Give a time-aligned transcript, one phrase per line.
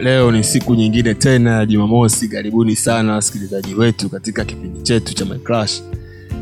[0.00, 2.28] leo ni siku nyingine tena ya jumamosi.
[2.28, 5.38] Karibuni sana wasikilizaji wetu katika kipindi chetu cha My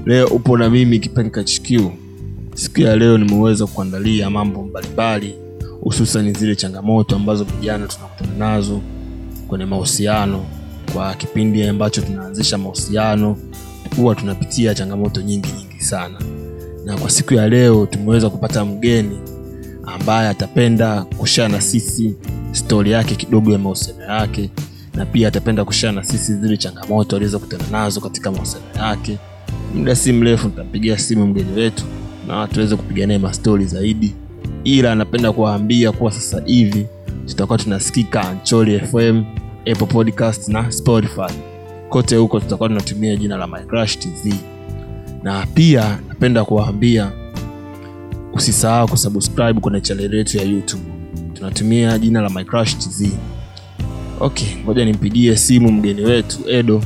[0.07, 1.81] leo upo na mimi kipenka hq
[2.55, 5.35] siku ya leo nimeweza kuandalia mambo mbalimbali
[5.81, 8.81] hususan zile changamoto ambazo vijana tunakutana nazo
[9.49, 10.45] kwenye mahusiano.
[10.93, 13.37] Kwa kipindi ambacho tunaanzisha mahusiano
[13.97, 16.19] huwa tunapitia changamoto nyingi nyingi sana.
[16.85, 19.19] Na kwa siku ya leo tumeweza kupata mgeni
[19.87, 22.15] ambaye atapenda kushare na sisi
[22.57, 24.51] stori yake kidogo ya mahusiano yake
[24.95, 29.19] na pia atapenda kushare na sisi zile changamoto alizokutana nazo katika mahusiano yake.
[29.75, 31.85] Muda si mrefu nitampigia simu mgeni wetu
[32.29, 34.15] na tuweze kupiga mastori zaidi.
[34.65, 36.87] Ila anapenda kuwaambia kuwa sasa hivi
[37.27, 39.25] tutakuwa tunasikika ancholi fm
[39.73, 41.33] apple podcast na spotify.
[41.89, 44.35] Kote huko tutakuwa tunatumia jina la mycrash tv
[45.23, 47.13] na pia napenda kuwaambia
[48.33, 50.96] usisahau kusubscribe kwenye chaneli yetu ya youtube
[51.37, 53.03] tunatumia jina la mycrush tz
[54.21, 56.83] okay ngoja nimpigie simu mgeni wetu edo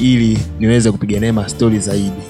[0.00, 2.22] ili niweze kupiga naye mastori zaidi.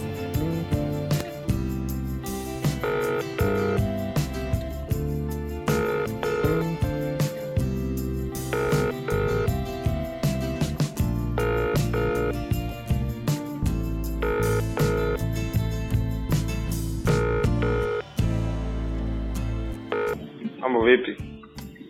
[20.60, 21.35] Mambo vipi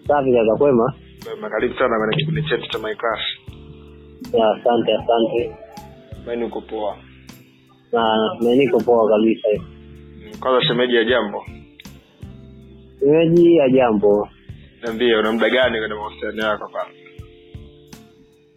[0.09, 0.95] Safi kaka, kwema?
[1.51, 2.95] Karibu sana kwenye kipindi chetu cha My
[4.33, 5.57] Ya, Asante, asante.
[6.45, 6.97] Uko poa
[8.57, 9.49] niko poa kabisa.
[10.41, 11.45] Kwanza shemeji ya jambo
[13.01, 14.29] Shemeji ya jambo.
[14.83, 16.69] niambie una muda gani kwenye mahusiano yako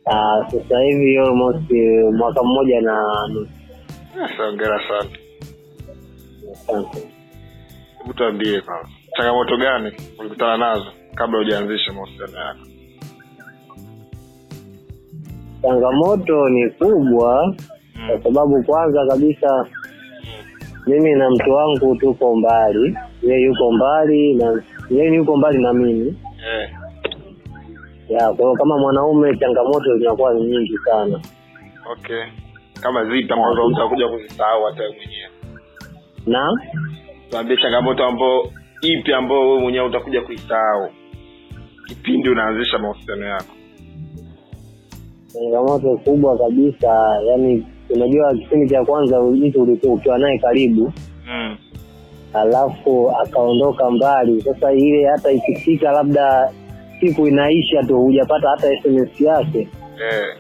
[0.05, 3.51] Ah, sasa hivi almost eh, mwaka mmoja na nusu.
[4.21, 5.09] Yes, hongera sana
[6.51, 7.07] Asante.
[7.97, 12.59] hebu tuambie kwanza changamoto gani ulikutana nazo kabla hujaanzisha mahusiano yako?
[15.61, 17.55] Changamoto ni kubwa
[18.07, 19.65] kwa sababu kwanza kabisa
[20.87, 26.15] mimi na mtu wangu tuko mbali, ye yuko mbali na yeye yuko mbali na mimi.
[26.45, 26.69] yeah.
[28.09, 31.19] Ya, kwa hiyo kama mwanaume changamoto zinakuwa ni nyingi sana.
[31.91, 32.23] okay.
[32.81, 35.29] Kama zipi ambazo utakuja kuzisahau hata mwenyewe?
[36.27, 36.61] Na?
[37.29, 38.43] Tuambie changamoto ambao
[38.81, 40.89] ipi ambayo wewe mwenyewe utakuja kuisahau
[41.89, 43.53] kipindi unaanzisha mahusiano yako
[45.33, 50.93] changamoto kubwa kabisa yani unajua kipindi cha kwanza mtu ulikuwa ukiwa naye karibu
[51.27, 51.57] mm.
[52.33, 56.51] alafu akaondoka mbali sasa ile hata ikifika labda
[56.99, 59.57] siku inaisha tu hujapata hata sms yake
[59.99, 60.37] yeah.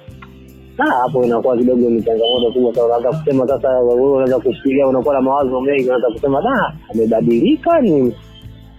[0.77, 5.13] na hapo inakuwa kidogo ni changamoto kubwa sana unaanza kusema sasa wewe unaweza kufikiria unakuwa
[5.13, 8.15] na mawazo mengi unaweza kusema da amebadilika ni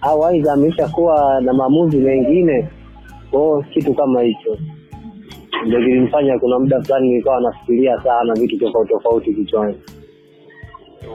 [0.01, 2.69] au aidha ameshakuwa na maamuzi mengine?
[3.31, 4.57] Kwao kitu kama hicho.
[5.65, 9.75] Ndio kilimfanya kuna muda fulani nilikuwa nafikiria sana vitu tofauti tofauti kichwani.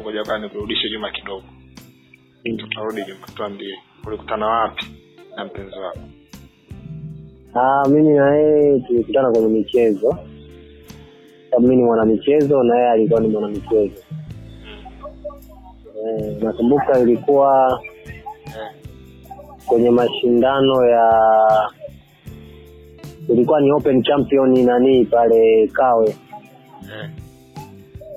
[0.03, 1.43] Ngoja bwana nikurudishe nyuma kidogo.
[2.57, 3.75] Tutarudi nyuma tuambie
[4.07, 4.85] ulikutana wapi
[5.37, 5.99] na mpenzi wako?
[7.55, 10.19] Ah, mimi na yeye tulikutana kwenye michezo.
[11.51, 14.03] Sababu mi ni mwanamichezo na yeye alikuwa ni mwanamichezo.
[16.07, 17.81] Eh, nakumbuka ilikuwa.
[19.67, 21.11] Kwenye mashindano ya
[23.29, 26.17] ilikuwa ni open champion nani pale kawe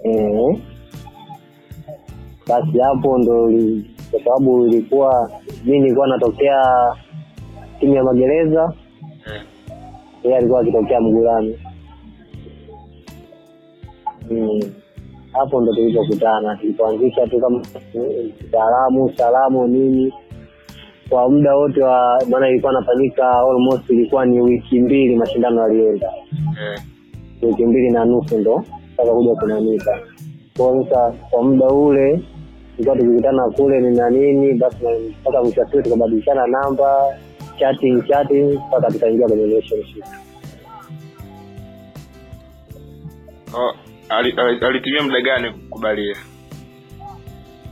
[0.04, 0.14] eh.
[0.16, 0.60] e,
[2.48, 5.32] basi hapo ndo li- kwa sababu ilikuwa
[5.66, 6.62] mi nilikuwa natokea
[7.80, 8.74] timu ya magereza
[9.36, 9.42] eh.
[10.24, 11.60] yeye alikuwa akitokea mgulani
[14.32, 14.60] Mm.
[15.34, 17.62] hapo ndo tulipokutana tulipoanzisha tu kama
[18.52, 20.14] salamu salamu nini
[21.10, 26.12] kwa muda wote wa maana ilikuwa nafanyika almost ilikuwa ni wiki mbili mashindano yalienda.
[26.42, 26.76] Mm.
[27.42, 30.00] wiki mbili na nusu ndo mpaka kuja kunanika
[30.58, 32.22] kwao sasa kwa muda ule
[32.76, 34.78] tulikuwa tukikutana kule ni na nini basi
[35.22, 37.18] mpaka mwisho siku tukabadilishana namba
[37.60, 40.04] chatting chatting mpaka tukaingia kwenye relationship.
[43.54, 43.74] Oh,
[44.10, 46.16] ali- ali- alitumia muda gani kukubalia?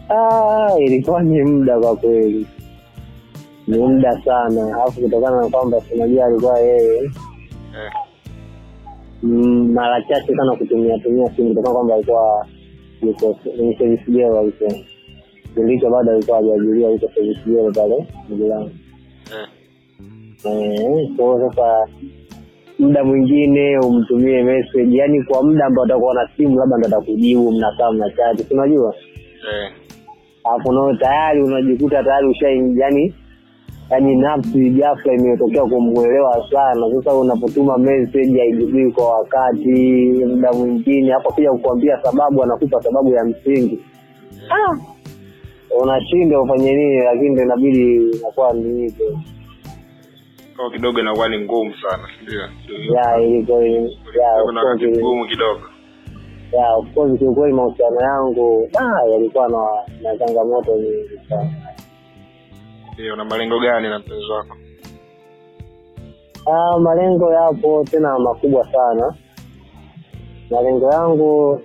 [0.09, 2.47] Ah, ilikuwa ni muda kwa kweli,
[3.67, 7.11] ni muda sana, alafu kutokana na kwamba sinajua alikuwa yeye eh.
[9.23, 12.47] mm, mara chache sana kutumia tumia simu kutokana kwamba alikuwa
[13.01, 13.39] yuko
[13.77, 14.69] service girl alikuwa
[15.43, 18.71] kipindi hicho bado alikuwa hajaajiriwa yuko service girl pale Mgulani.
[19.33, 19.47] eh.
[20.45, 21.87] Eh, kwa hiyo sasa
[22.79, 27.91] muda mwingine umtumie message, yani kwa muda ambao atakuwa na simu, labda ndo atakujibu, mnakaa
[27.91, 28.95] mnachati, si unajua
[29.53, 29.71] eh.
[30.43, 33.13] alafu nao tayari unajikuta tayari usha yani
[33.89, 36.87] yaani nafsi ghafla imetokea kumwelewa sana.
[36.95, 39.69] Sasa unapotuma message haijibii kwa wakati,
[40.25, 43.79] muda mwingine hapo pia kukuambia sababu, anakupa sababu ya msingi
[44.49, 44.77] ah,
[45.81, 49.19] unashindwa ufanye nini, lakini ndio inabidi inakuwa ni hivyo.
[50.57, 52.07] Kwa kidogo inakuwa ni ngumu sana
[54.87, 55.61] mgumu kidogo
[56.51, 59.67] ya, of course kiukweli mahusiano yangu ah, yalikuwa na
[60.01, 61.51] na changamoto nyingi sana.
[62.97, 64.55] Ndio una malengo gani na mpenzi wako
[66.51, 69.13] Ah, malengo yapo tena makubwa sana.
[70.49, 71.61] Malengo yangu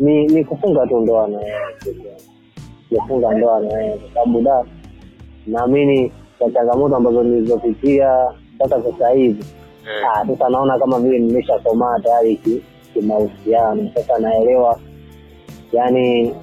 [0.00, 1.58] ni ni kufunga tu ndoa na yeye,
[2.88, 4.64] kufunga ndoa na yeye, kwa sababu da
[5.46, 8.18] naamini kwa changamoto ambazo nilizopitia
[8.54, 9.44] mpaka sasa hivi
[9.86, 10.18] yeah.
[10.20, 12.62] ah, sasa naona kama vile nimeshakomaa tayari ki-
[12.94, 13.90] kimahusiano.
[13.94, 14.80] Sasa naelewa
[15.72, 16.34] yani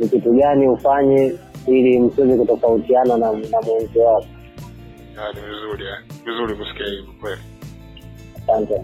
[0.00, 1.32] ni kitu gani ufanye
[1.66, 4.26] ili msiweze kutofautiana na, na mwenzi wako.
[5.18, 5.98] ah, ni vizuri eh.
[6.24, 7.40] vizuri kusikia hivyo kweli.
[8.44, 8.82] Asante.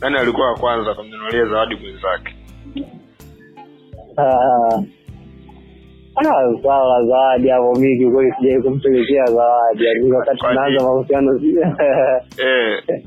[0.00, 2.34] nani alikuwa wa kwanza kumnunulia zawadi mwenzake.
[4.16, 4.82] Ah,
[6.62, 11.56] swala la zawadi hapo, mi kiukweli sijai kumpelekea zawadi, yaani wakati tunaanza mahusiano si-
[12.44, 13.02] eh,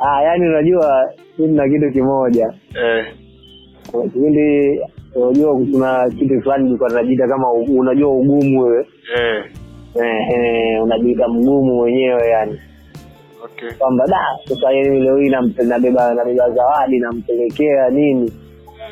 [0.00, 2.52] ah, yaani unajua mi na kitu kimoja.
[2.74, 3.06] Eh,
[4.02, 4.80] kipindi
[5.14, 8.86] unajua kuna kitu fulani nilikuwa najiita kama unajua ugumu wewe.
[9.16, 9.44] Eh,
[10.02, 12.60] eh, eh, unajiita mgumu mwenyewe yani.
[13.44, 13.70] Okay.
[13.78, 15.28] Kwamba da sasa leo hii
[15.68, 18.32] nabeba nabeba zawadi nampelekea nini?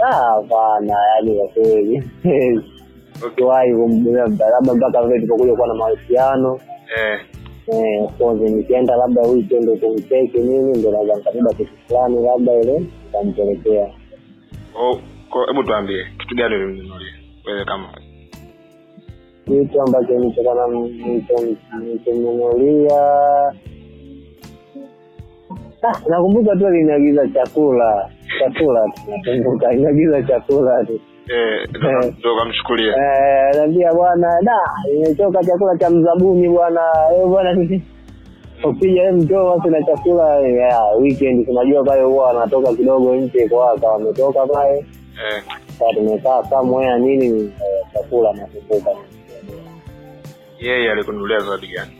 [0.04, 2.02] Ah, hapana yani kwa kweli.
[3.22, 3.36] Okay.
[3.36, 6.60] Siwahi kumbebea labda mpaka vile tulipokuja kuwa na mahusiano.
[6.96, 7.20] Eh,
[7.72, 8.10] eh,
[8.40, 13.88] nikienda labda weekend kumcheki nini ndo naweza nikabeba kitu fulani labda ile nikampelekea
[14.80, 14.98] oh,
[15.46, 17.12] hebu tuambie kitu gani ulimnunulia
[17.46, 17.88] wewe kama
[19.44, 20.12] kitu ambacho
[21.82, 23.00] nichomnunulia
[25.82, 28.10] Ah, nakumbuka tu aliniagiza chakula.
[28.38, 30.84] Chakula tu nakumbuka aliniagiza chakula.
[30.84, 31.00] Tu
[31.34, 34.56] eh, ndo- kamchukulia Eh, naambia bwana da
[34.92, 36.80] nimechoka chakula cha mzabuni bwana.
[37.16, 37.80] Eh, bwana
[38.64, 40.40] ukija wewe mtoo basi na chakula.
[40.40, 44.86] Ya weekend unajua pale huwa wanatoka kidogo nje kwaka wametoka pale
[45.18, 48.90] sasa tumekaa somewhere nini eh, chakula nakumbuka
[50.60, 51.92] yeye alikunulia zawadi gani?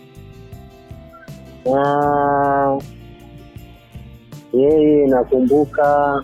[4.53, 6.23] Yeye nakumbuka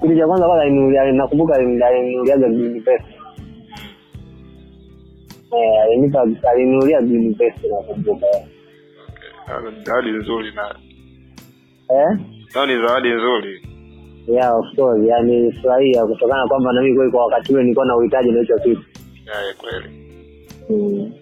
[0.00, 0.64] kitu cha kwanza kwanza
[1.12, 1.80] nakumbuka alini-
[2.48, 3.04] green pesa.
[5.52, 8.26] Eh, alinipa alininunulia green vest nakumbuka.
[9.84, 10.76] Zawadi nzuri na
[11.90, 12.18] eh?
[12.66, 13.68] Ni zawadi nzuri
[14.28, 17.96] yeah of course yani furahia kutokana kwamba nami mimi kweli kwa wakati ule nilikuwa na
[17.96, 18.82] uhitaji na hicho kitu.
[19.26, 19.88] Ya kweli.
[20.70, 21.12] Mm.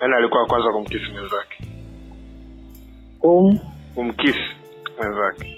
[0.00, 1.64] nani alikuwa kwanza kumkisi mwenzake?
[3.20, 3.58] Kum?
[3.94, 4.38] Kumkisi
[4.98, 5.50] mwenzake.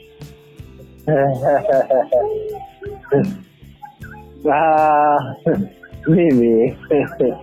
[4.53, 5.17] Ah,
[6.07, 6.77] mimi.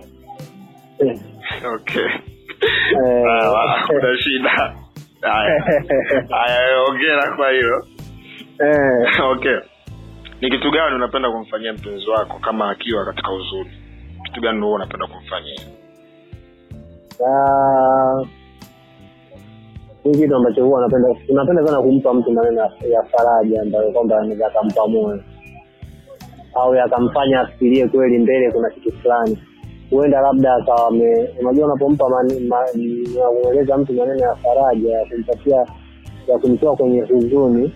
[1.74, 2.04] Okay.
[2.04, 2.20] Eh.
[3.86, 4.74] Kuna shida?
[5.20, 5.64] Haya.
[6.30, 7.86] Haya ongera kwa hilo
[8.60, 9.58] eh, okay.
[10.40, 13.70] Ni kitu gani unapenda kumfanyia mpenzi wako kama akiwa katika huzuni?
[14.24, 15.60] Kitu gani huo unapenda kumfanyia?
[17.26, 18.20] Ah,
[20.04, 24.46] uh, kitu ambacho huwa napenda unapenda sana kumpa mtu maneno ya- faraja ambayo kwamba anaweza
[24.46, 25.20] akampa moyo.
[26.54, 29.38] Au yakamfanya afikirie kweli mbele kuna kitu fulani.
[29.90, 30.88] Huenda labda akawa
[31.40, 35.66] unajua unapompa unamweleza mtu maneno ya faraja ya kumpatia
[36.28, 37.72] ya kumtoa kwenye huzuni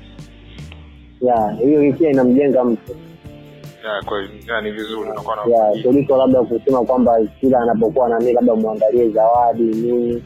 [1.20, 2.96] ya hiyo pia inamjenga mtu.
[4.62, 5.10] Ni vizuri
[5.82, 10.22] kuliko labda kusema kwamba kila anapokuwa nanii labda mwandalie zawadi nini.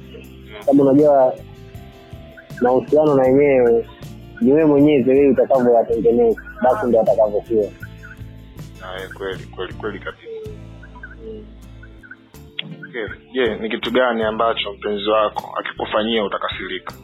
[0.61, 1.35] Sababu unajua
[2.61, 3.87] mahusiano na yenyewe
[4.41, 7.65] ni wewe mwenyewe vile utakavyoyatengeneza basi ndo atakavyokuwa.
[9.19, 10.23] Kweli kweli kweli kabisa.
[13.33, 16.95] Je ni kitu gani ambacho mpenzi wako akikufanyia utakasirika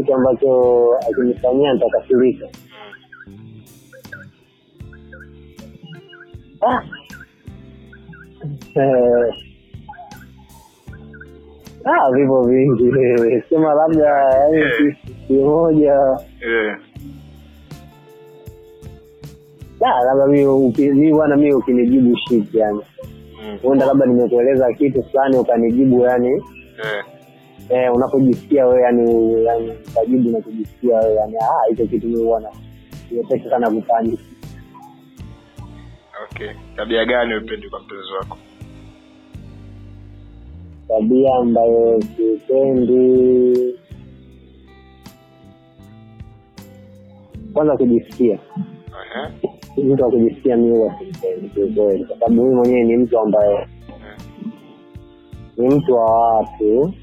[0.00, 2.46] kitu ambacho akinifanyia nitakasirika.
[6.60, 6.82] Ah.
[8.74, 9.34] Eh.
[11.84, 13.44] Ah, vipo vingi wewe.
[13.48, 14.96] Sema labda yani Eh.
[15.26, 15.94] kimoja
[16.40, 16.76] Eh,
[19.84, 22.80] Ah, labda mi bwana mi ukinijibu shit yani.
[23.42, 26.28] Mm, huenda labda nimekueleza kitu fulani ukanijibu yani.
[26.32, 27.04] Eh,
[27.70, 32.48] eh, unapojisikia wewe yani yani ukajibu unachojisikia wewe yani ah hicho kitu mi bwana
[33.10, 34.16] niepesi sana kufanya.
[36.30, 36.50] Okay.
[36.76, 38.38] Tabia gani upendi kwa mpenzi wako?
[40.88, 43.74] Tabia ambayo sipendi
[47.52, 48.38] kwanza kujisikia.
[49.76, 49.84] Ehe.
[49.84, 53.66] mtu wa kujisikia mi huwa simpendi kiukweli kwa sababu mimi mwenyewe ni mtu ambaye
[55.56, 56.94] ni mtu wa watu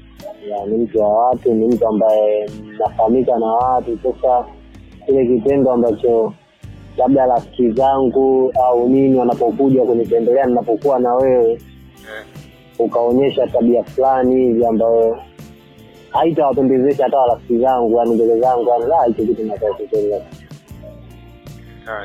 [0.66, 3.98] ni mtu wa watu ni mtu ambaye nafahamika na watu.
[4.02, 4.44] Sasa
[5.06, 6.32] kile kitendo ambacho
[6.96, 12.24] labda rafiki zangu au nini wanapokuja kunitembelea ninapokuwa na wewe Eh.
[12.78, 15.18] ukaonyesha tabia fulani hivi ambayo
[16.10, 19.42] haitawapendezesha hata rafiki zangu yani mbele zangu yani hicho kitu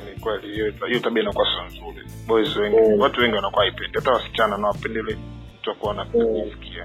[0.02, 0.48] ni kweli.
[0.88, 2.08] Hiyo tabia inakuwa sio nzuri.
[2.28, 3.00] Boys wengi Mm.
[3.02, 5.18] watu wengi wanakuwa haipendi hata wasichana na wapendele
[5.60, 6.26] mtu akuwa anapenda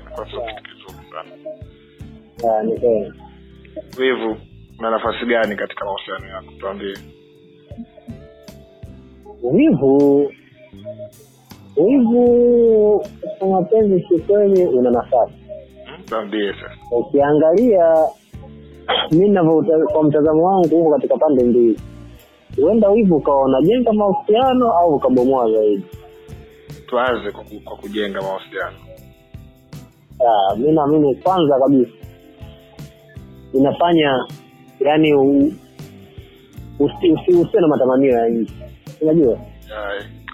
[0.01, 1.48] inakuwa sio kitu kizuri sana
[3.99, 4.37] wivu
[4.79, 6.53] una nafasi gani katika mahusiano yako?
[6.61, 6.95] Tuambie.
[9.43, 10.33] Wivu
[11.77, 13.05] wivu
[13.39, 15.33] kwa mapenzi kikweli una nafasi.
[15.85, 16.05] Hmm?
[16.05, 16.97] tuambie sasa.
[16.97, 17.95] Ukiangalia
[19.11, 21.81] mi navyo kwa mtazamo wangu huko katika pande mbili.
[22.63, 25.85] Huenda wivu ukawa unajenga mahusiano au ukabomoa zaidi.
[26.87, 28.77] Tuanze kwa, kwa kujenga mahusiano.
[30.57, 31.91] Mi naamini kwanza kabisa
[33.55, 34.27] inafanya
[34.81, 35.53] yani u-
[36.79, 38.53] usi- usi- usiwe na matamanio ya nje.
[39.01, 39.39] Unajua?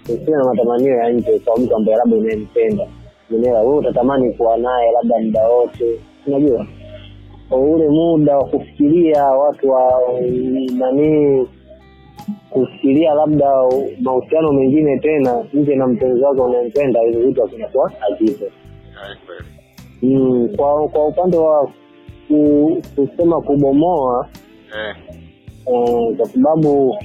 [0.03, 2.87] Usiwe na matamanio ya nje kwa mtu ambaye labda unayempenda.
[3.29, 3.61] Unaelewa?
[3.61, 5.99] Wewe utatamani kuwa naye labda muda wote.
[6.27, 6.67] Unajua?
[7.51, 9.91] Ule muda wa kufikiria watu wa
[10.77, 11.47] nanii
[12.49, 13.51] kufikiria labda
[14.01, 18.45] mahusiano mengine tena nje na mpenzi wake unayempenda hivi vitu akinakuwa hazipo
[20.01, 21.71] mm, kwa kwa upande wa
[22.95, 24.27] kusema kubomoa
[24.77, 24.95] eh,
[25.65, 26.97] eh, kwa sababu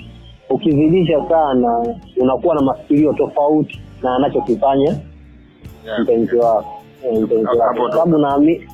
[0.50, 4.96] ukizidisha sana unakuwa na mafikirio tofauti na anachokifanya
[5.86, 6.00] yeah.
[6.00, 7.80] mpenzi wako eh, mpenzi wako.
[7.80, 8.66] Kwa sababu naami-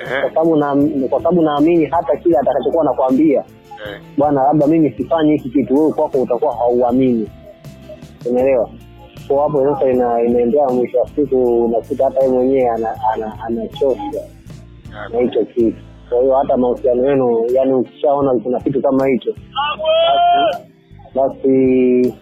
[0.00, 3.38] Eh, kwa sababu na- kwa sababu naamini hata kile atakachokuwa nakwambia
[3.86, 7.28] eh, bwana labda mimi sifanye hiki kitu wewe kwako utakuwa hauamini.
[8.30, 8.70] Umeelewa?
[9.28, 14.22] Kwa hapo sasa inaendea mwisho wa siku unakuta hata yeye mwenyewe anachosha ana, ana anachoshwa
[15.12, 15.76] na hicho kitu
[16.08, 19.34] kwa hiyo hata mahusiano yenu yani ukishaona kuna kitu kama hicho
[21.14, 22.14] basi-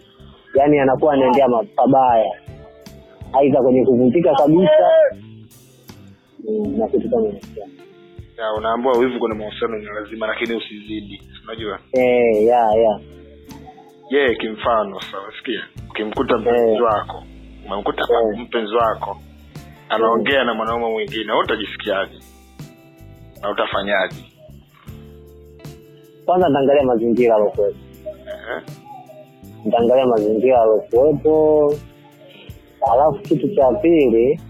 [0.55, 2.33] yani anakuwa anaendea ma- pabaya
[3.33, 4.89] aidha kwenye kuvunjika kabisa
[6.79, 7.61] na kitu kama hicho.
[8.39, 11.79] Ya, unaambua wivu kwenye mahusiano ni lazima lakini usizidi unajua?
[11.93, 13.01] Eh ya ya.
[14.11, 15.61] Je kimfano sawasikia
[15.91, 16.83] ukimkuta mpenzi Eh.
[16.83, 17.23] wako
[17.67, 18.39] umemkuta Eh.
[18.41, 19.19] mpenzi wako
[19.89, 22.19] anaongea na mwanaume mwingine utajisikiaje
[23.43, 24.25] na utafanyaje?
[26.25, 27.77] Kwanza ntaangalia mazingira alokuwepo
[28.29, 28.63] Eh,
[29.65, 31.75] nitaangalia mazingira alokuwepo
[32.93, 34.41] alafu kitu cha pili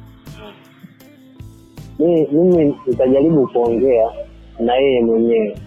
[1.99, 4.11] mimi nitajaribu kuongea
[4.59, 5.59] na yeye mwenyewe.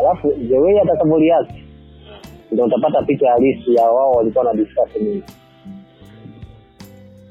[0.00, 1.50] Alafu the way atakavyoliact
[2.52, 5.22] ndo utapata picha halisi ya wao walikuwa na discuss nini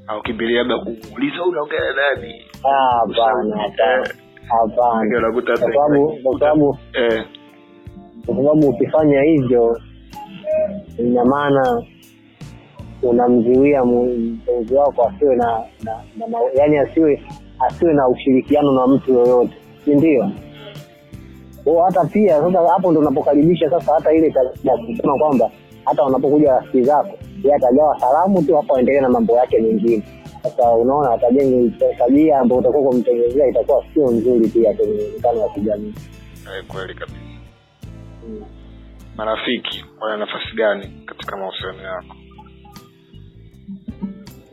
[0.08, 2.34] au kimbilia labda kumuuliza unaongea na nani?
[2.64, 4.02] Ah, hapana hapana.
[4.04, 5.32] Ndio hapana.
[5.32, 7.26] Kwa sababu kwa sababu eh,
[8.26, 9.80] kwa sababu ukifanya hivyo
[10.98, 11.84] ina maana
[13.04, 15.46] unamziwia mpenzi wako asiwe na,
[15.84, 17.22] na, na, na yani asiwe
[17.60, 19.54] asiwe na ushirikiano na mtu yoyote.
[19.86, 20.30] Si ndio?
[21.86, 24.34] Hata pia sasa hapo ndo unapokaribisha sasa hata ile
[24.88, 25.52] kusema kwamba
[25.86, 27.10] hata wanapokuja rafiki zako
[27.44, 30.04] ye atagawa salamu tu hapo aendelee na mambo yake mengine
[30.50, 35.94] sasa unaona atajenga tabia ambayo utakuwa kumtengenezea itakuwa sio nzuri pia kwenye mkano wa kijamii.
[36.58, 37.18] Eh, kweli kabisa.
[38.28, 38.44] Mm.
[39.18, 42.16] marafiki wana nafasi gani katika mahusiano yako?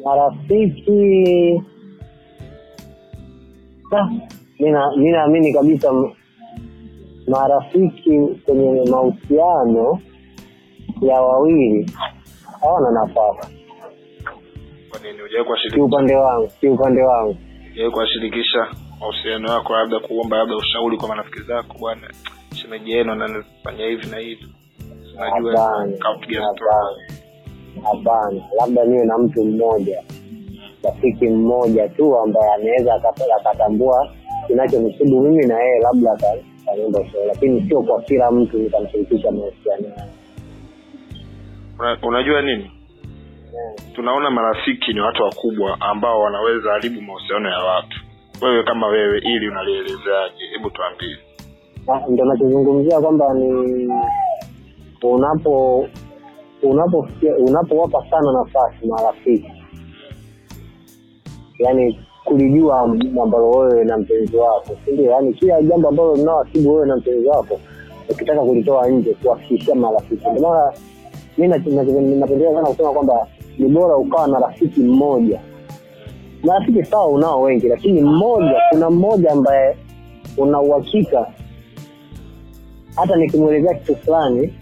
[0.04, 1.62] Marafiki
[3.94, 4.08] Ah,
[4.96, 5.92] mi naamini kabisa
[7.28, 10.00] marafiki kwenye mahusiano
[11.02, 11.90] ya wawili
[12.60, 13.61] hawana nafasi
[15.02, 15.22] nini?
[15.22, 15.76] Upande kuwashirikisha?
[15.76, 17.36] Kiupande wangu kiupande wangu.
[17.68, 18.66] Hujawahi kuwashirikisha
[19.00, 22.10] mahusiano yako labda kuomba labda ushauri kwa marafiki zako bwana
[22.54, 24.46] shemeji yenu anafanya hivi na hivi?
[27.82, 30.02] Hapana, labda niwe na mtu mmoja
[30.84, 34.12] rafiki mmoja tu ambaye anaweza akata- akatambua
[34.46, 40.12] kinachonisibu mimi na yeye labda ataniomba ushauri lakini sio kwa kila mtu nikamshirikisha mahusiano yangu
[42.02, 42.70] unajua nini
[43.94, 48.00] tunaona marafiki ni watu wakubwa ambao wanaweza haribu mahusiano ya watu.
[48.42, 50.44] Wewe kama wewe ili unalielezeaje?
[50.52, 51.16] Hebu tuambie.
[51.88, 53.88] Ah, ndo nachozungumzia kwamba ni
[55.02, 55.88] unapo
[57.38, 59.52] unapowapa sana nafasi marafiki
[61.58, 62.80] yani kulijua
[63.22, 67.60] ambalo wewe na mpenzi wako sindio yaani kila jambo ambalo linawasibu wewe na mpenzi wako
[68.10, 70.28] ukitaka kulitoa nje kuwafikishia marafiki.
[70.28, 70.72] Ndio
[71.38, 71.82] mi na- na-
[72.16, 73.26] napendelea sana kusema kwamba
[73.62, 75.40] ni bora ukawa na rafiki mmoja.
[76.42, 79.76] Marafiki sawa unao wengi lakini mmoja kuna mmoja ambaye
[80.38, 81.26] una uhakika
[82.96, 84.54] hata nikimwelezea kitu fulani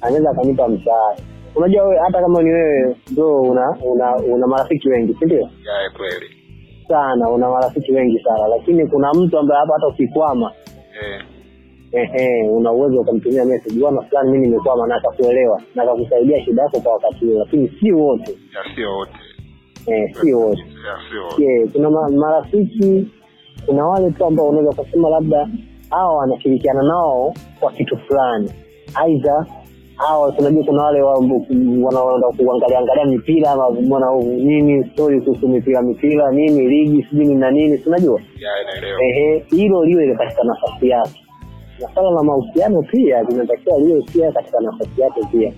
[0.00, 1.22] anaweza akanipa msaada.
[1.56, 5.48] Unajua hata kama ni wewe ndo una una, una marafiki wengi si ndio?
[5.96, 6.26] Kweli.
[6.88, 10.52] Sana una marafiki wengi sana lakini kuna mtu ambaye hapa hata ukikwama
[11.02, 11.22] eh,
[11.92, 16.80] ehe una uwezo ukamtumia message bwana fulani mimi nimekwama na akakuelewa na akakusaidia shida yako
[16.80, 18.38] kwa wakati huo lakini si wote.
[18.74, 19.12] Sio wote.
[19.86, 20.60] Eh, si wote.
[20.60, 21.66] Ya sio wote.
[21.72, 23.06] Kuna marafiki
[23.66, 25.48] kuna wale tu ambao unaweza kusema labda
[25.90, 28.50] hawa wanashirikiana nao kwa kitu fulani.
[28.94, 29.46] Aidha
[29.96, 33.70] hawa tunajua kuna wale wa- wanaenda kuangalia angalia mipira ama
[34.22, 38.20] nini stori kuhusu mipira mipira nini ligi sijui nini na nini tunajua
[39.02, 41.24] ehe hilo liwe katika nafasi yake
[41.80, 45.52] na swala la mahusiano pia linatakiwa liwe pia katika nafasi yake pia.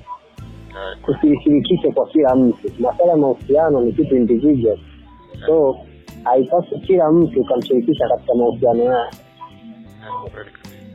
[1.02, 2.70] Kusishirikishe kwa kila mtu.
[2.78, 4.78] Masala ya mahusiano ni kitu individual.
[5.46, 5.76] So
[6.24, 9.16] haipaswi kila mtu ukamshirikisha katika mahusiano yake.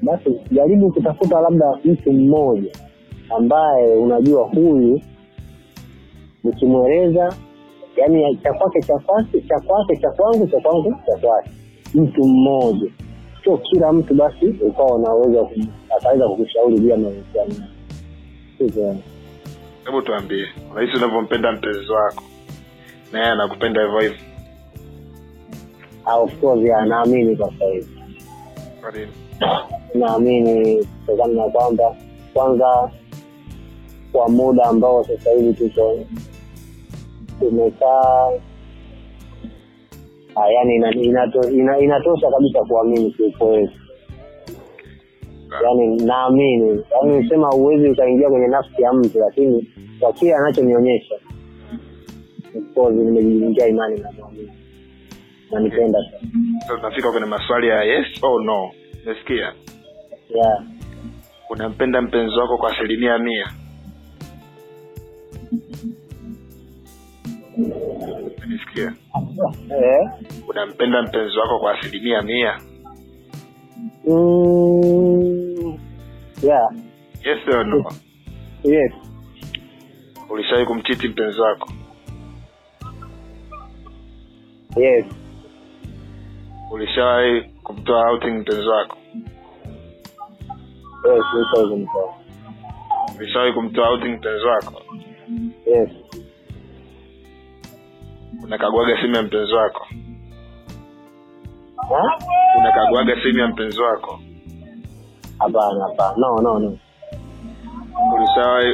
[0.02, 2.72] Basi jaribu kutafuta labda mtu mmoja
[3.38, 5.02] ambaye unajua huyu
[6.44, 7.34] nikimweleza
[7.98, 11.50] yani cha kwake cha kwake cha kwangu cha kwangu cha kwake.
[11.94, 12.92] Mtu mmoja
[13.44, 15.48] sio kila mtu basi ukawa unaweza
[15.98, 17.56] akaweza kukushauri juu ya mahusiano
[19.86, 22.24] hebu tuambie unahisi unavyompenda mpenzi wako
[23.12, 24.18] na yeye anakupenda hivyo hivyo?
[26.06, 27.88] Ah, of course naamini kwa hivi.
[28.82, 29.12] Kwa nini?
[29.94, 31.96] Naamini kutokana na kwamba
[32.34, 32.92] kwanza
[34.12, 36.00] kwa muda ambao sasa hivi tuko
[37.40, 38.30] tumekaa
[40.36, 43.70] yani ina, inato, ina, inatosha kabisa kuamini kiukweli.
[45.64, 46.84] Yani naamini.
[46.92, 51.16] Yani nisema huwezi ukaingia kwenye nafsi ya mtu lakini kwa kile anachonionyesha
[52.76, 54.52] of nimejiingia imani na mwamini
[55.52, 56.00] nanipenda
[56.68, 58.72] tunafika kwenye maswali ya yes or no.
[59.06, 59.54] Umesikia?
[60.36, 60.64] Yeah.
[61.50, 63.48] unampenda mpenzi wako kwa asilimia mia
[68.46, 68.94] umesikia
[69.70, 70.10] eh?
[70.48, 72.60] unampenda mpenzi wako kwa asilimia mia?
[74.08, 75.80] Mm,
[76.44, 76.70] yeah.
[77.26, 77.92] yes or no?
[78.64, 78.92] Yes.
[80.30, 81.70] Ulishawahi kumchiti mpenzi wako?
[84.78, 85.06] Yes.
[86.72, 88.98] Ulishawahi kumtoa outing mpenzi wako?
[91.06, 92.14] Yes nishawahi kumtoa
[93.18, 94.82] ulishawahi kumtoa outing mpenzi wako?
[95.66, 95.90] Yes
[98.50, 99.88] unakaguaga simu ya mpenzi wako?
[102.60, 104.20] Unakaguaga simu ya mpenzi wako?
[105.40, 106.14] Hapana hapana.
[106.18, 106.78] No no no.
[108.16, 108.72] Ulishawahi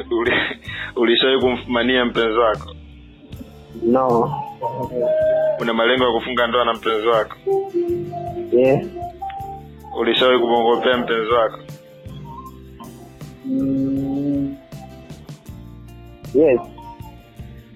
[0.95, 2.75] uli- kumfumania mpenzi wako?
[3.83, 4.33] No.
[5.61, 7.35] Una malengo ya kufunga ndoa na mpenzi wako?
[8.51, 8.81] Yeah.
[9.99, 11.59] ulishawahi kumwongopea mpenzi wako?
[13.45, 14.55] Mm,
[16.33, 16.59] yes.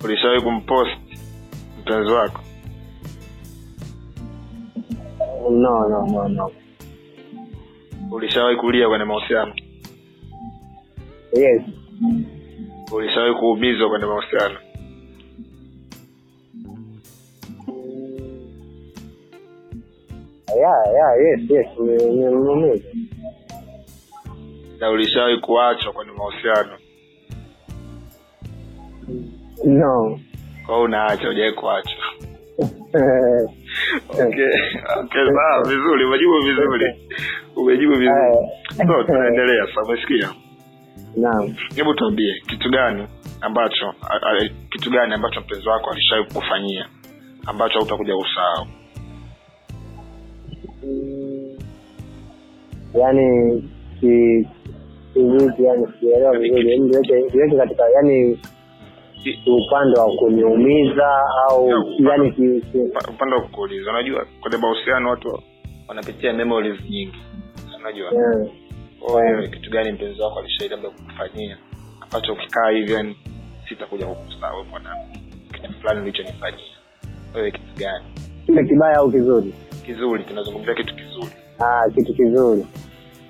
[0.04, 0.92] Ulishawahi kumpost
[1.80, 2.42] mpenzi wako?
[5.52, 6.52] No no no no.
[8.12, 9.54] Ulishawahi kulia kwenye mahusiano?
[11.34, 11.62] Yes.
[12.92, 14.60] Ulishawahi kuumizwa kwenye mahusiano?
[20.50, 23.10] Yeah yeah yes yes ni- ni- ni-
[24.80, 26.78] na ulishawahi kuachwa kwenye mahusiano?
[29.66, 30.20] No
[30.66, 31.96] kwa hiyo unaacha ujawai kuacha.
[34.12, 34.52] Okay
[35.00, 36.96] okay sawa vizuri umejibu vizuri.
[37.56, 38.38] Umejibu vizuri.
[38.88, 40.30] So tunaendelea sa umesikia?
[41.18, 41.56] Naam.
[41.76, 43.08] Hebu tuambie kitu gani
[43.42, 46.86] ambacho a, a, kitu gani ambacho mpenzi wako alishawai kufanyia
[47.46, 48.68] ambacho hautakuja kusahau?
[52.94, 53.64] Yaani
[54.00, 56.80] kivipi yani sielewa vizuri.
[56.80, 58.40] Niweke katika yani
[59.46, 61.08] upande wa kuniumiza
[61.50, 62.34] au yani
[63.10, 63.90] upande wa kukuuliza.
[63.92, 65.40] Unajua kwenye mahusiano watu
[65.88, 67.18] wanapitia memories nyingi.
[67.80, 68.12] Unajua.
[68.12, 69.50] Yeah.
[69.50, 71.58] Kitu gani mpenzi wako alishai labda kukufanyia?
[72.02, 73.18] Ambacho ukikaa hivi yani
[73.70, 74.90] sitakuja kukusahau bwana
[75.54, 76.66] kitu fulani ulichonifanyia.
[77.36, 78.06] Wewe kitu gani?
[78.46, 79.54] Kile kibaya au kizuri?
[79.86, 81.32] Kizuri tunazungumzia kitu kizuri.
[81.60, 82.66] Ah, kitu kizuri.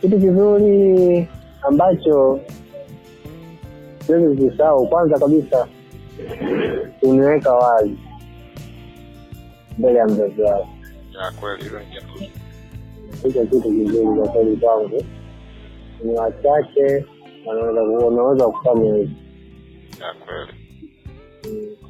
[0.02, 1.28] Kitu kizuri
[1.68, 2.40] ambacho
[4.00, 4.88] siwezi kukisahau.
[4.88, 5.68] Kwanza kabisa
[7.02, 7.98] uniweka wazi.
[9.78, 10.68] Mbele ya mzazi wako,
[13.24, 15.04] hicho kitu kizuri kwa kweli kwangu.
[16.04, 17.06] Ni wachache
[18.06, 19.16] wanaweza kufanya hivi.
[20.26, 20.54] kweli.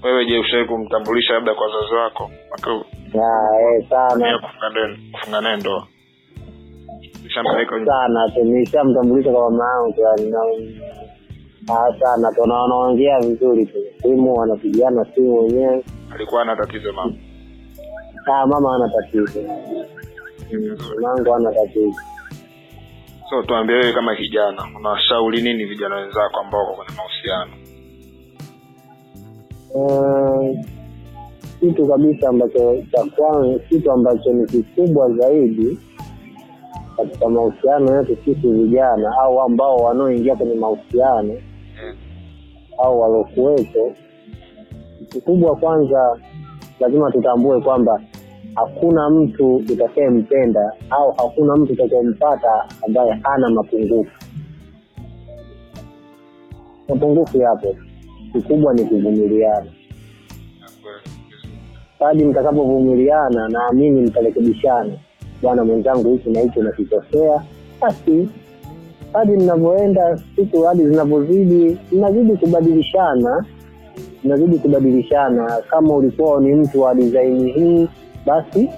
[0.03, 2.31] Wewe je ushawai kumtambulisha labda kwa wazazi wako?
[3.13, 4.09] Eh, sana.
[4.13, 5.87] Tumia kufunga naye- kufunga naye ndoa.
[7.85, 8.29] Sana.
[8.35, 10.31] Tu, nishamtambulisha kwa mama yangu yani,
[11.99, 15.83] sana tu, wanaongea vizuri tu, simu wanapigana simu wenyewe.
[16.15, 17.13] alikuwa ana tatizo mama
[18.33, 19.41] Ah, mama ana tatizo,
[21.01, 21.95] mangu ana tatizo.
[23.29, 27.51] so tuambie wewe kama kijana unawashauri nini vijana wenzako ambao wako kwenye mahusiano
[29.75, 30.65] Eh,
[31.59, 35.79] kitu kabisa ambacho cha kwanza, kitu ambacho ni kikubwa zaidi
[36.97, 41.33] katika mahusiano yetu sisi vijana au ambao wanaoingia kwenye mahusiano
[42.77, 43.93] au waliokuwepo,
[45.09, 46.17] kikubwa kwanza,
[46.79, 48.01] lazima tutambue kwamba
[48.55, 54.11] hakuna mtu utakayempenda au hakuna mtu utakayempata ambaye hana mapungufu.
[56.89, 57.75] Mapungufu yapo,
[58.33, 59.71] kikubwa ni kuvumiliana.
[61.99, 64.93] Hadi mtakapovumiliana, naamini mtarekebishana.
[65.41, 67.41] Bwana mwenzangu, hiki na hiki nakikosea,
[67.81, 68.29] basi
[69.13, 73.45] hadi mnavyoenda siku hadi zinavyozidi, mnazidi kubadilishana,
[74.23, 75.61] mnazidi kubadilishana.
[75.69, 77.87] Kama ulikuwa ni mtu wa dizaini hii,
[78.25, 78.69] basi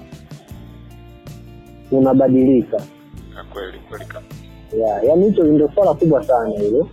[1.92, 2.78] unabadilika.
[3.54, 3.78] kweli
[5.08, 6.88] yaani hicho ndio swala kubwa sana hilo.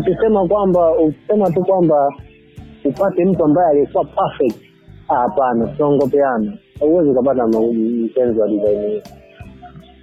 [0.00, 2.12] Ukisema kwamba ukisema tu kwamba
[2.84, 4.64] upate mtu ambaye alikuwa perfect,
[5.08, 6.52] ah, hapana, tunaongopeana.
[6.80, 9.02] Huwezi ukapata mpenzi wa design hii.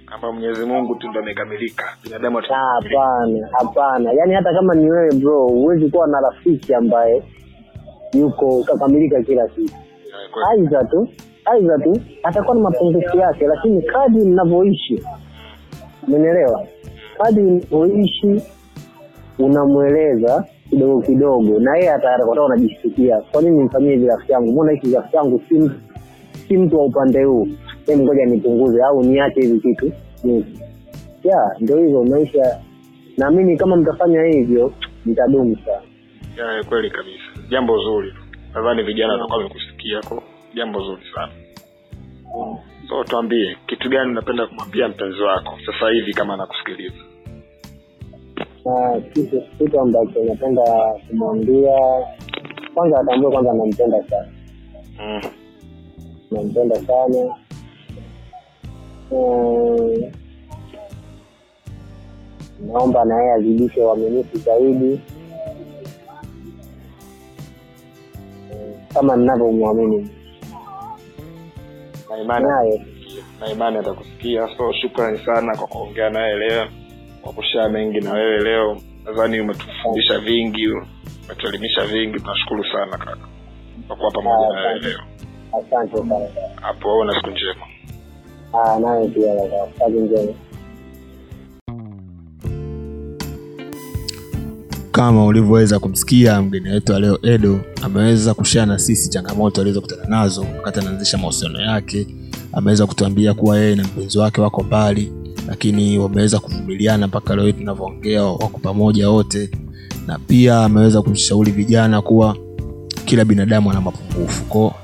[0.08, 2.38] Kwamba mwenyezi mungu tu ndo amekamilika binadamu.
[2.38, 4.12] Hapana, hapana.
[4.12, 7.22] Yaani hata kama ni wewe bro, huwezi kuwa na rafiki ambaye
[8.14, 9.74] yuko kakamilika kila kitu.
[10.52, 11.08] Aidha tu
[11.44, 15.02] aidha tu atakuwa na mapungufu yake, lakini kadri mnavyoishi,
[16.08, 16.66] umenielewa?
[17.18, 18.42] Kadri mnavyoishi
[19.38, 24.52] unamweleza kidogo kidogo, na yeye atakuwa unajisikia, kwa nini nimfanyie hivi rafiki yangu?
[24.52, 25.42] Mbona hiki rafiki yangu
[26.48, 27.48] si mtu wa upande huu,
[27.86, 29.92] hebu ngoja nipunguze au niache hivi kitu?
[31.24, 32.60] Ya ndio hivyo maisha.
[33.16, 34.72] Naamini kama mtafanya hivyo
[35.06, 35.82] mtadumu sana.
[36.56, 37.48] Ya, kweli kabisa.
[37.50, 38.14] Jambo zuri
[38.54, 40.22] nadhani vijana watakuwa wamekusikia ko
[40.54, 41.32] jambo zuri sana.
[42.88, 46.94] So tuambie kitu gani unapenda kumwambia mpenzi wako sasa hivi kama anakusikiliza?
[49.12, 50.62] Kitu kitu ambacho napenda
[51.08, 51.72] kumwambia
[52.74, 54.28] kwanza atambue kwanza nampenda sana.
[55.00, 55.20] Mm.
[56.30, 57.34] nampenda sana
[59.10, 60.12] Mm,
[62.60, 65.00] naomba na yeye azidishe uaminifu zaidi.
[68.94, 70.10] Kama ninavyomwamini.
[72.26, 72.86] Naye.
[73.40, 74.48] Na imani atakusikia.
[74.56, 76.66] So shukrani sana kwa kuongea naye leo.
[77.22, 78.76] Kwa kushaa mengi na wewe leo.
[79.04, 80.68] Nadhani umetufundisha vingi
[81.24, 82.20] umetuelimisha vingi.
[82.20, 83.18] Tunashukuru sana kaka
[83.86, 84.98] kwa kuwa pamoja na wewe leo.
[85.48, 86.28] Asante sana.
[86.60, 87.66] Hapo wewe na siku njema
[88.52, 89.34] Ah, naye pia
[89.78, 90.32] kazi njema.
[94.92, 100.40] Kama ulivyoweza kumsikia mgeni wetu wa leo edo ameweza kushare na sisi changamoto alizokutana nazo
[100.56, 102.06] wakati anaanzisha mahusiano yake.
[102.52, 105.12] Ameweza kutuambia kuwa yeye na mpenzi wake wako mbali
[105.48, 109.50] lakini wameweza kuvumiliana mpaka leo hii tunavyoongea wako pamoja wote.
[110.06, 112.36] Na pia ameweza kushauri vijana kuwa
[113.04, 114.44] kila binadamu ana mapungufu.
[114.44, 114.74] Ko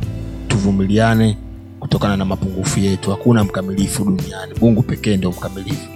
[0.48, 1.38] tuvumiliane
[1.82, 4.52] kutokana na mapungufu yetu hakuna mkamilifu duniani.
[4.60, 5.88] Mungu pekee ndio mkamilifu.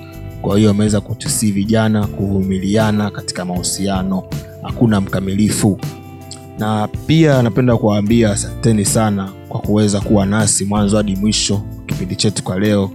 [0.43, 4.23] Kwa hiyo ameweza kutusii vijana kuvumiliana katika mahusiano.
[4.63, 5.79] Hakuna mkamilifu.
[6.59, 12.43] Na pia napenda kuwaambia asanteni sana kwa kuweza kuwa nasi mwanzo hadi mwisho kipindi chetu
[12.43, 12.91] kwa leo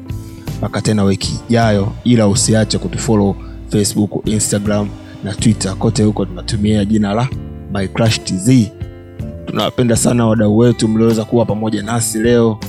[0.58, 1.92] mpaka tena wiki ijayo.
[2.04, 3.36] Ila usiache kutufollow
[3.70, 4.90] facebook instagram
[5.24, 5.76] na twitter.
[5.76, 7.28] Kote huko tunatumia jina la
[7.74, 8.50] My Crush tz
[9.46, 12.60] tunawapenda sana wadau wetu mlioweza kuwa pamoja nasi leo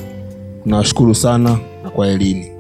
[0.63, 2.52] tunawashukuru sana na kwa elini